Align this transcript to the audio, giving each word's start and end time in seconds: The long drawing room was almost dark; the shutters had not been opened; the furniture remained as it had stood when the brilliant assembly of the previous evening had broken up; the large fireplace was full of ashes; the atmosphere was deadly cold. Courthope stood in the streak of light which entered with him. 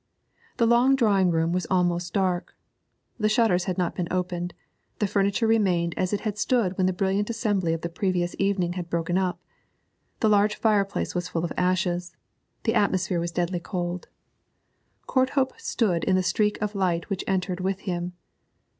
The 0.57 0.65
long 0.65 0.95
drawing 0.95 1.29
room 1.29 1.51
was 1.51 1.67
almost 1.69 2.11
dark; 2.11 2.55
the 3.19 3.29
shutters 3.29 3.65
had 3.65 3.77
not 3.77 3.93
been 3.93 4.07
opened; 4.09 4.55
the 4.97 5.05
furniture 5.05 5.45
remained 5.45 5.93
as 5.95 6.11
it 6.11 6.21
had 6.21 6.39
stood 6.39 6.75
when 6.75 6.87
the 6.87 6.91
brilliant 6.91 7.29
assembly 7.29 7.71
of 7.71 7.81
the 7.81 7.87
previous 7.87 8.35
evening 8.39 8.73
had 8.73 8.89
broken 8.89 9.15
up; 9.15 9.39
the 10.19 10.27
large 10.27 10.55
fireplace 10.55 11.13
was 11.13 11.27
full 11.27 11.45
of 11.45 11.53
ashes; 11.55 12.15
the 12.63 12.73
atmosphere 12.73 13.19
was 13.19 13.31
deadly 13.31 13.59
cold. 13.59 14.07
Courthope 15.05 15.53
stood 15.59 16.03
in 16.05 16.15
the 16.15 16.23
streak 16.23 16.59
of 16.63 16.73
light 16.73 17.07
which 17.11 17.23
entered 17.27 17.59
with 17.59 17.81
him. 17.81 18.13